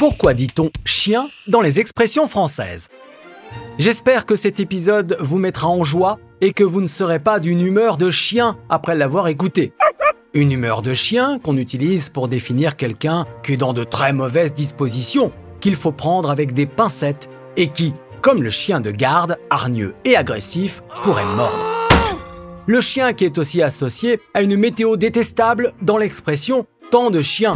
Pourquoi 0.00 0.32
dit-on 0.32 0.70
chien 0.86 1.28
dans 1.46 1.60
les 1.60 1.78
expressions 1.78 2.26
françaises? 2.26 2.88
J'espère 3.76 4.24
que 4.24 4.34
cet 4.34 4.58
épisode 4.58 5.18
vous 5.20 5.36
mettra 5.36 5.68
en 5.68 5.84
joie 5.84 6.18
et 6.40 6.54
que 6.54 6.64
vous 6.64 6.80
ne 6.80 6.86
serez 6.86 7.18
pas 7.18 7.38
d'une 7.38 7.60
humeur 7.60 7.98
de 7.98 8.08
chien 8.08 8.56
après 8.70 8.94
l'avoir 8.94 9.28
écouté. 9.28 9.74
Une 10.32 10.52
humeur 10.52 10.80
de 10.80 10.94
chien 10.94 11.38
qu'on 11.38 11.58
utilise 11.58 12.08
pour 12.08 12.28
définir 12.28 12.76
quelqu'un 12.76 13.26
qui 13.42 13.52
est 13.52 13.56
dans 13.58 13.74
de 13.74 13.84
très 13.84 14.14
mauvaises 14.14 14.54
dispositions, 14.54 15.32
qu'il 15.60 15.76
faut 15.76 15.92
prendre 15.92 16.30
avec 16.30 16.54
des 16.54 16.64
pincettes 16.64 17.28
et 17.58 17.68
qui, 17.68 17.92
comme 18.22 18.42
le 18.42 18.48
chien 18.48 18.80
de 18.80 18.92
garde, 18.92 19.36
hargneux 19.50 19.94
et 20.06 20.16
agressif, 20.16 20.80
pourrait 21.02 21.26
mordre. 21.26 21.66
Le 22.64 22.80
chien 22.80 23.12
qui 23.12 23.26
est 23.26 23.36
aussi 23.36 23.60
associé 23.60 24.18
à 24.32 24.40
une 24.40 24.56
météo 24.56 24.96
détestable 24.96 25.74
dans 25.82 25.98
l'expression 25.98 26.64
tant 26.90 27.10
de 27.10 27.20
chiens. 27.20 27.54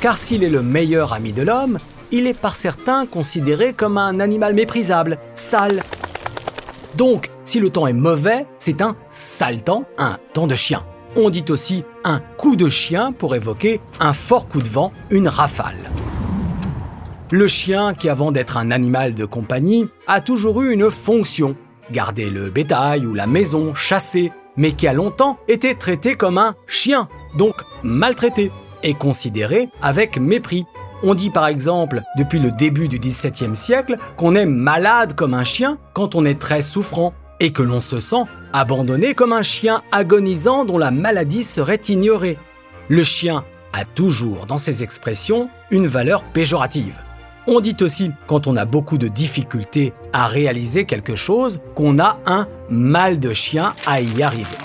Car 0.00 0.16
s'il 0.16 0.42
est 0.42 0.50
le 0.50 0.62
meilleur 0.62 1.12
ami 1.12 1.34
de 1.34 1.42
l'homme, 1.42 1.78
il 2.10 2.26
est 2.26 2.38
par 2.38 2.56
certains 2.56 3.04
considéré 3.04 3.74
comme 3.74 3.98
un 3.98 4.18
animal 4.18 4.54
méprisable, 4.54 5.18
sale. 5.34 5.82
Donc, 6.96 7.30
si 7.44 7.60
le 7.60 7.68
temps 7.68 7.86
est 7.86 7.92
mauvais, 7.92 8.46
c'est 8.58 8.80
un 8.80 8.96
sale 9.10 9.62
temps, 9.62 9.84
un 9.98 10.16
temps 10.32 10.46
de 10.46 10.54
chien. 10.54 10.84
On 11.16 11.28
dit 11.28 11.44
aussi 11.50 11.84
un 12.04 12.20
coup 12.38 12.56
de 12.56 12.70
chien 12.70 13.12
pour 13.12 13.34
évoquer 13.34 13.80
un 14.00 14.14
fort 14.14 14.48
coup 14.48 14.62
de 14.62 14.68
vent, 14.68 14.90
une 15.10 15.28
rafale. 15.28 15.90
Le 17.30 17.46
chien, 17.46 17.92
qui 17.92 18.08
avant 18.08 18.32
d'être 18.32 18.56
un 18.56 18.70
animal 18.70 19.14
de 19.14 19.24
compagnie, 19.26 19.86
a 20.06 20.20
toujours 20.20 20.62
eu 20.62 20.72
une 20.72 20.90
fonction, 20.90 21.56
garder 21.92 22.30
le 22.30 22.48
bétail 22.48 23.04
ou 23.06 23.12
la 23.12 23.26
maison, 23.26 23.74
chasser, 23.74 24.32
mais 24.56 24.72
qui 24.72 24.88
a 24.88 24.94
longtemps 24.94 25.38
été 25.46 25.74
traité 25.74 26.14
comme 26.14 26.38
un 26.38 26.54
chien, 26.66 27.08
donc 27.36 27.54
maltraité, 27.84 28.50
et 28.82 28.94
considéré 28.94 29.68
avec 29.82 30.18
mépris. 30.18 30.64
On 31.02 31.14
dit 31.14 31.30
par 31.30 31.46
exemple, 31.46 32.02
depuis 32.16 32.38
le 32.38 32.50
début 32.50 32.88
du 32.88 32.98
XVIIe 32.98 33.56
siècle, 33.56 33.96
qu'on 34.16 34.34
est 34.34 34.46
malade 34.46 35.14
comme 35.14 35.34
un 35.34 35.44
chien 35.44 35.78
quand 35.94 36.14
on 36.14 36.24
est 36.24 36.38
très 36.38 36.60
souffrant, 36.60 37.14
et 37.40 37.52
que 37.52 37.62
l'on 37.62 37.80
se 37.80 38.00
sent 38.00 38.24
abandonné 38.52 39.14
comme 39.14 39.32
un 39.32 39.42
chien 39.42 39.82
agonisant 39.92 40.64
dont 40.64 40.78
la 40.78 40.90
maladie 40.90 41.42
serait 41.42 41.80
ignorée. 41.88 42.36
Le 42.88 43.02
chien 43.02 43.44
a 43.72 43.84
toujours 43.84 44.46
dans 44.46 44.58
ses 44.58 44.82
expressions 44.82 45.48
une 45.70 45.86
valeur 45.86 46.24
péjorative. 46.24 46.98
On 47.46 47.60
dit 47.60 47.76
aussi, 47.80 48.10
quand 48.26 48.46
on 48.46 48.56
a 48.56 48.66
beaucoup 48.66 48.98
de 48.98 49.08
difficultés 49.08 49.94
à 50.12 50.26
réaliser 50.26 50.84
quelque 50.84 51.16
chose, 51.16 51.60
qu'on 51.74 51.98
a 51.98 52.18
un 52.26 52.46
mal 52.68 53.18
de 53.18 53.32
chien 53.32 53.72
à 53.86 54.00
y 54.00 54.22
arriver. 54.22 54.58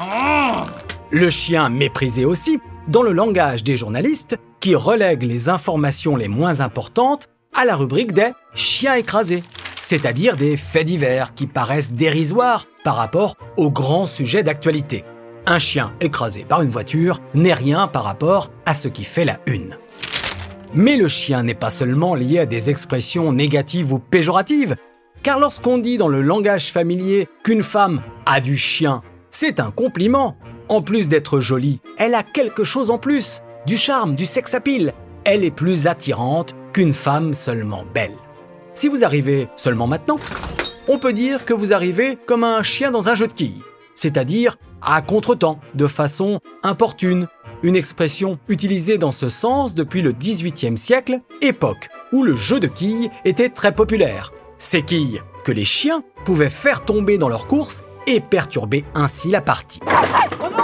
Le 1.11 1.30
chien 1.30 1.69
méprisé 1.69 2.25
aussi, 2.25 2.59
dans 2.88 3.03
le 3.03 3.14
langage 3.14 3.64
des 3.64 3.78
journalistes, 3.78 4.38
qui 4.59 4.75
relèguent 4.75 5.23
les 5.23 5.50
informations 5.50 6.16
les 6.16 6.28
moins 6.28 6.61
importantes 6.61 7.27
à 7.55 7.66
la 7.66 7.75
rubrique 7.75 8.14
des 8.14 8.31
chiens 8.53 8.95
écrasés, 8.95 9.44
c'est-à-dire 9.81 10.36
des 10.36 10.58
faits 10.58 10.86
divers 10.86 11.33
qui 11.33 11.47
paraissent 11.47 11.94
dérisoires 11.94 12.66
par 12.83 12.95
rapport 12.95 13.36
aux 13.58 13.72
grands 13.72 14.08
sujets 14.08 14.44
d'actualité. 14.44 15.03
Un 15.45 15.59
chien 15.59 15.94
écrasé 16.02 16.44
par 16.44 16.64
une 16.64 16.69
voiture 16.69 17.19
n'est 17.36 17.53
rien 17.53 17.88
par 17.88 18.03
rapport 18.03 18.50
à 18.66 18.73
ce 18.73 18.88
qui 18.88 19.03
fait 19.03 19.25
la 19.25 19.38
une. 19.45 19.77
Mais 20.73 20.97
le 20.97 21.08
chien 21.08 21.44
n'est 21.44 21.53
pas 21.53 21.70
seulement 21.70 22.16
lié 22.16 22.39
à 22.39 22.45
des 22.45 22.70
expressions 22.70 23.31
négatives 23.31 23.94
ou 23.94 23.99
péjoratives, 23.99 24.75
car 25.22 25.39
lorsqu'on 25.39 25.77
dit 25.77 25.97
dans 25.97 26.08
le 26.08 26.22
langage 26.22 26.72
familier 26.72 27.27
qu'une 27.44 27.64
femme 27.64 28.02
a 28.25 28.42
du 28.42 28.58
chien, 28.58 29.02
c'est 29.30 29.59
un 29.59 29.72
compliment. 29.72 30.36
En 30.67 30.81
plus 30.81 31.09
d'être 31.09 31.39
jolie, 31.39 31.80
elle 31.97 32.16
a 32.16 32.23
quelque 32.23 32.63
chose 32.63 32.89
en 32.89 32.97
plus, 32.97 33.44
du 33.67 33.77
charme, 33.77 34.16
du 34.16 34.25
sex 34.25 34.55
appeal. 34.55 34.94
Elle 35.23 35.44
est 35.44 35.52
plus 35.52 35.85
attirante 35.85 36.55
qu'une 36.73 36.94
femme 36.94 37.35
seulement 37.35 37.83
belle. 37.94 38.16
Si 38.73 38.88
vous 38.88 39.03
arrivez 39.03 39.47
seulement 39.55 39.86
maintenant, 39.86 40.17
on 40.88 40.97
peut 40.97 41.13
dire 41.13 41.45
que 41.45 41.53
vous 41.53 41.71
arrivez 41.71 42.17
comme 42.25 42.43
un 42.43 42.63
chien 42.63 42.89
dans 42.89 43.09
un 43.09 43.16
jeu 43.16 43.27
de 43.27 43.33
quilles, 43.33 43.63
c'est-à-dire 43.93 44.58
à 44.81 45.02
contretemps, 45.02 45.59
de 45.76 45.87
façon 45.87 46.42
importune, 46.64 47.27
une 47.61 47.76
expression 47.76 48.39
utilisée 48.47 48.97
dans 48.97 49.11
ce 49.11 49.30
sens 49.30 49.76
depuis 49.76 50.02
le 50.02 50.14
XVIIIe 50.14 50.77
siècle, 50.77 51.21
époque 51.42 51.89
où 52.11 52.23
le 52.23 52.36
jeu 52.36 52.59
de 52.59 52.67
quilles 52.67 53.09
était 53.23 53.49
très 53.49 53.73
populaire. 53.73 54.32
Ces 54.58 54.82
quilles 54.82 55.21
que 55.43 55.52
les 55.52 55.65
chiens 55.65 56.03
pouvaient 56.23 56.49
faire 56.49 56.86
tomber 56.86 57.17
dans 57.17 57.30
leur 57.30 57.45
course 57.45 57.83
et 58.08 58.20
perturber 58.20 58.83
ainsi 58.93 59.30
la 59.30 59.42
partie. 59.42 59.80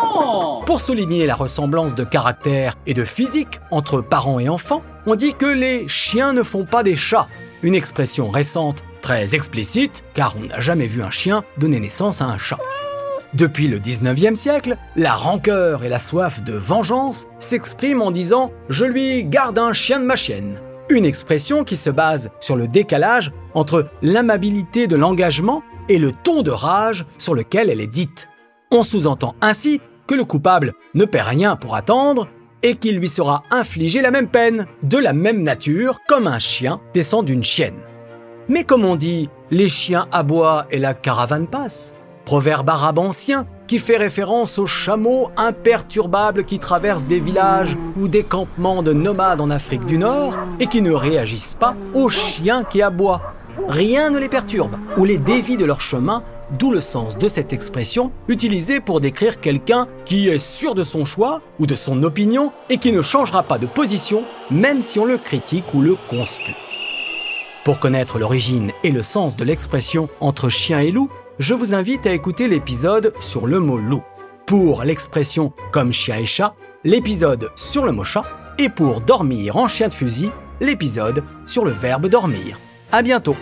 Oh 0.04 0.62
Pour 0.66 0.82
souligner 0.82 1.26
la 1.26 1.36
ressemblance 1.36 1.96
de 1.96 2.04
caractère 2.04 2.76
et 2.86 2.94
de 2.94 3.04
physique 3.04 3.60
entre 3.72 4.02
parents 4.02 4.40
et 4.40 4.50
enfants, 4.50 4.84
on 5.06 5.16
dit 5.16 5.34
que 5.34 5.46
les 5.46 5.88
chiens 5.88 6.34
ne 6.34 6.44
font 6.44 6.66
pas 6.66 6.84
des 6.84 6.96
chats, 6.96 7.28
une 7.64 7.76
expression 7.76 8.30
récente 8.30 8.84
très 9.02 9.36
explicite 9.36 10.04
car 10.14 10.36
on 10.38 10.48
n'a 10.48 10.60
jamais 10.60 10.88
vu 10.88 11.02
un 11.02 11.12
chien 11.12 11.44
donner 11.58 11.80
naissance 11.80 12.22
à 12.22 12.26
un 12.26 12.38
chat. 12.38 12.60
Depuis 13.34 13.68
le 13.68 13.80
19e 13.80 14.36
siècle, 14.36 14.78
la 14.96 15.14
rancœur 15.14 15.86
et 15.86 15.90
la 15.90 16.00
soif 16.00 16.44
de 16.44 16.54
vengeance 16.54 17.28
s'expriment 17.40 18.02
en 18.02 18.12
disant⁇ 18.12 18.48
Je 18.70 18.86
lui 18.86 19.24
garde 19.24 19.58
un 19.58 19.74
chien 19.74 20.00
de 20.00 20.06
ma 20.06 20.16
chienne⁇ 20.16 20.56
une 20.92 21.06
expression 21.06 21.64
qui 21.64 21.78
se 21.78 21.90
base 21.90 22.32
sur 22.42 22.58
le 22.58 22.68
décalage 22.68 23.32
entre 23.54 23.88
l'amabilité 24.02 24.88
de 24.88 24.98
l'engagement 24.98 25.64
et 25.90 25.98
le 25.98 26.12
ton 26.12 26.42
de 26.42 26.52
rage 26.52 27.06
sur 27.18 27.36
lequel 27.36 27.70
elle 27.70 27.82
est 27.82 27.88
dite. 27.88 28.30
On 28.72 28.84
sous-entend 28.84 29.36
ainsi 29.42 29.82
que 30.08 30.16
le 30.16 30.24
coupable 30.24 30.74
ne 30.94 31.06
perd 31.06 31.28
rien 31.30 31.56
pour 31.56 31.76
attendre 31.76 32.28
et 32.64 32.76
qu'il 32.76 32.98
lui 32.98 33.10
sera 33.10 33.44
infligé 33.50 34.02
la 34.02 34.12
même 34.12 34.28
peine, 34.28 34.66
de 34.84 34.98
la 34.98 35.14
même 35.14 35.42
nature, 35.42 36.00
comme 36.08 36.28
un 36.28 36.40
chien 36.40 36.80
descend 36.94 37.26
d'une 37.26 37.44
chienne. 37.44 37.80
Mais 38.50 38.64
comme 38.64 38.86
on 38.86 38.96
dit, 38.96 39.30
les 39.50 39.70
chiens 39.70 40.08
aboient 40.12 40.66
et 40.72 40.80
la 40.80 40.94
caravane 40.94 41.48
passe, 41.48 41.96
proverbe 42.26 42.70
arabe 42.70 43.00
ancien 43.00 43.48
qui 43.68 43.80
fait 43.80 43.98
référence 43.98 44.60
aux 44.60 44.68
chameaux 44.68 45.30
imperturbables 45.38 46.44
qui 46.44 46.60
traversent 46.60 47.06
des 47.06 47.20
villages 47.20 47.78
ou 47.98 48.10
des 48.10 48.24
campements 48.24 48.84
de 48.84 48.92
nomades 48.92 49.40
en 49.40 49.50
Afrique 49.50 49.86
du 49.86 49.98
Nord 49.98 50.38
et 50.60 50.68
qui 50.68 50.82
ne 50.82 50.92
réagissent 50.92 51.56
pas 51.58 51.76
aux 51.94 52.10
chiens 52.10 52.66
qui 52.66 52.82
aboient. 52.82 53.31
Rien 53.68 54.10
ne 54.10 54.20
les 54.20 54.30
perturbe 54.30 54.76
ou 54.98 55.06
les 55.06 55.18
dévie 55.18 55.58
de 55.58 55.66
leur 55.66 55.82
chemin, 55.82 56.24
d'où 56.58 56.72
le 56.72 56.82
sens 56.82 57.18
de 57.18 57.28
cette 57.28 57.54
expression 57.54 58.12
utilisée 58.28 58.80
pour 58.80 59.00
décrire 59.00 59.40
quelqu'un 59.40 59.88
qui 60.06 60.30
est 60.30 60.38
sûr 60.38 60.76
de 60.76 60.84
son 60.84 61.06
choix 61.06 61.42
ou 61.60 61.66
de 61.66 61.76
son 61.76 62.04
opinion 62.04 62.52
et 62.70 62.78
qui 62.78 62.92
ne 62.92 63.02
changera 63.02 63.44
pas 63.44 63.58
de 63.58 63.68
position 63.68 64.24
même 64.50 64.82
si 64.82 65.00
on 65.00 65.06
le 65.06 65.18
critique 65.18 65.74
ou 65.74 65.82
le 65.82 65.96
conspue. 66.10 66.56
Pour 67.64 67.80
connaître 67.80 68.18
l'origine 68.18 68.72
et 68.84 68.92
le 68.92 69.04
sens 69.04 69.36
de 69.36 69.44
l'expression 69.44 70.10
entre 70.20 70.50
chien 70.50 70.80
et 70.80 70.92
loup, 70.92 71.10
je 71.40 71.54
vous 71.54 71.76
invite 71.76 72.08
à 72.08 72.14
écouter 72.14 72.48
l'épisode 72.48 73.14
sur 73.20 73.48
le 73.48 73.60
mot 73.60 73.78
loup. 73.78 74.04
Pour 74.48 74.84
l'expression 74.84 75.54
comme 75.72 75.94
chien 75.94 76.18
et 76.18 76.26
chat, 76.26 76.56
l'épisode 76.84 77.52
sur 77.56 77.86
le 77.86 77.92
mot 77.92 78.04
chat. 78.04 78.26
Et 78.58 78.70
pour 78.70 79.02
dormir 79.02 79.58
en 79.58 79.68
chien 79.68 79.88
de 79.88 79.94
fusil, 79.94 80.32
l'épisode 80.60 81.24
sur 81.46 81.64
le 81.64 81.72
verbe 81.72 82.08
dormir. 82.08 82.60
À 82.92 83.02
bientôt! 83.02 83.36